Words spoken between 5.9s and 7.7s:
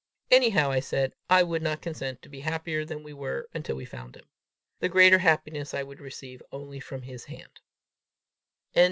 receive only from his hand.